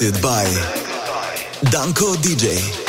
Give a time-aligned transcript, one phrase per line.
[0.00, 0.44] Hosted by
[1.70, 2.88] Danko DJ.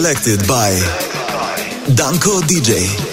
[0.00, 0.70] selected by
[1.94, 3.09] Danko DJ.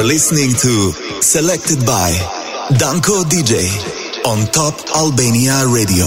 [0.00, 2.10] are listening to Selected by
[2.78, 3.68] Danko DJ
[4.24, 6.06] on Top Albania Radio.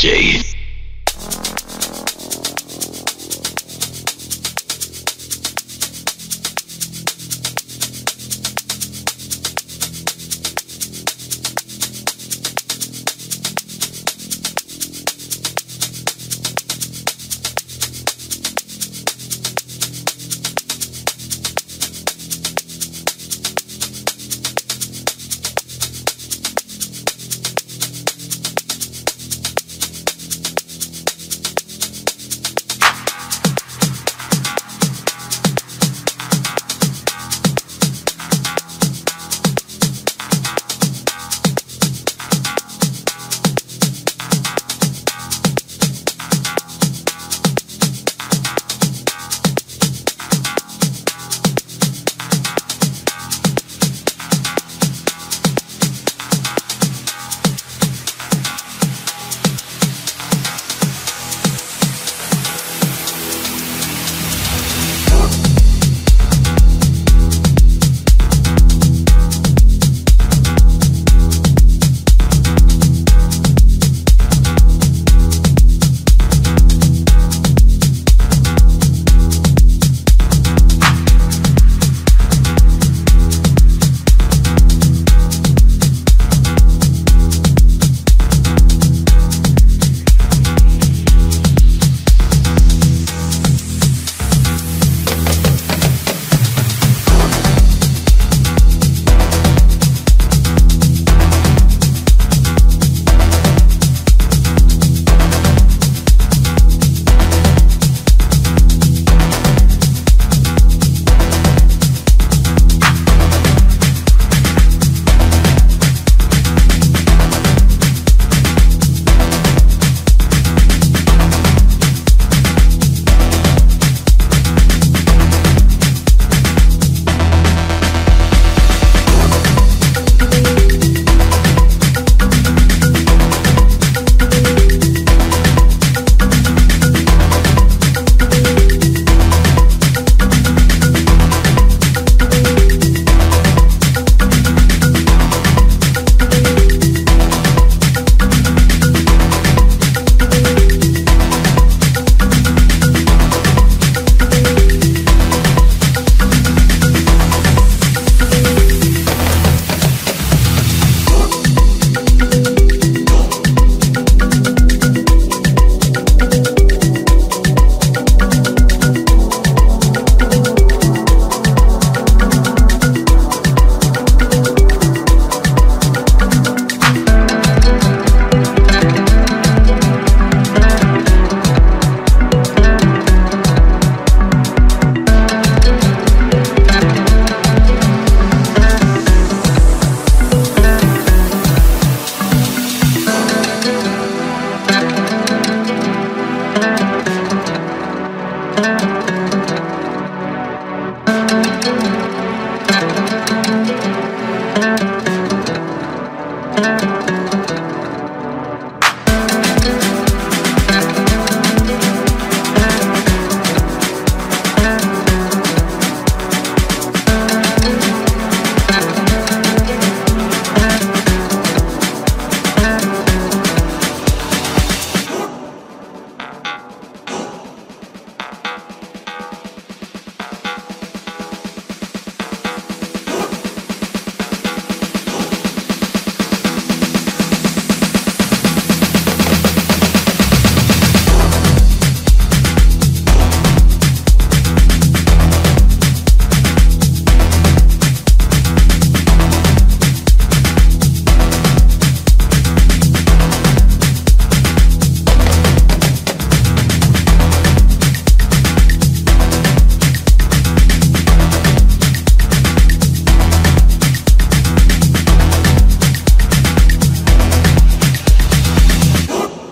[0.00, 0.49] DJ.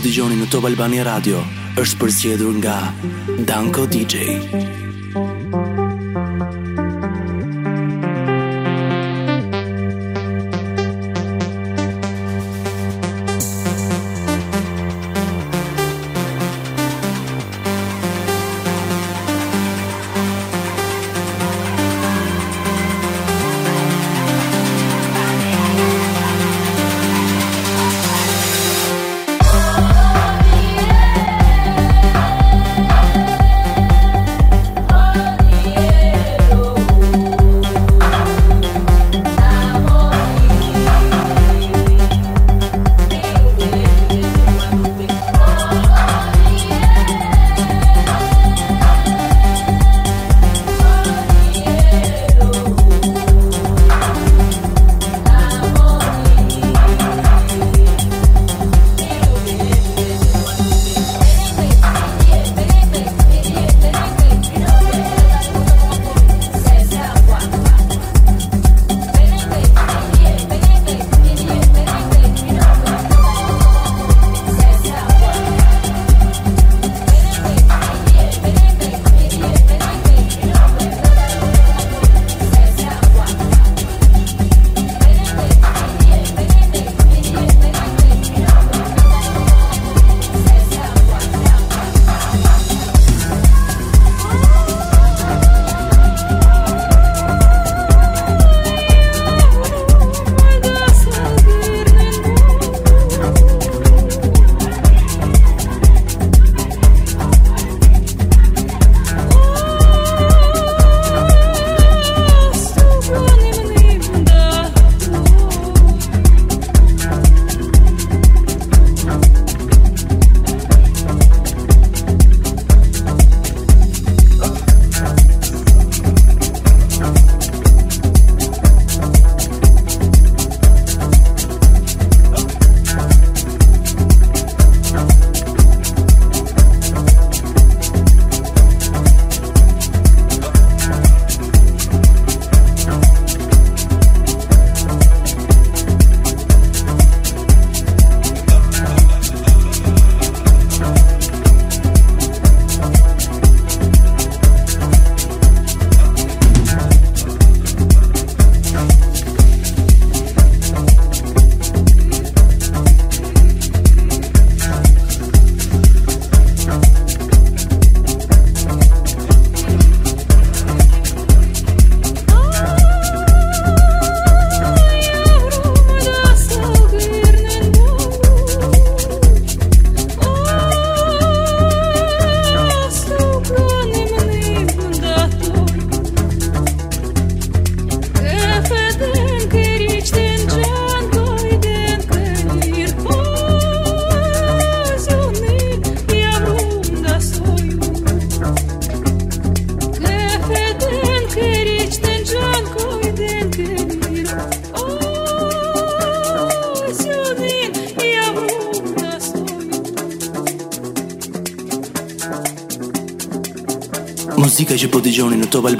[0.00, 1.42] dëgjoni në Top Albania Radio
[1.82, 2.78] është përzgjedhur nga
[3.50, 4.38] Danko DJ.